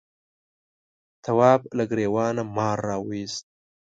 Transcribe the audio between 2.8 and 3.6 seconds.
راوایست.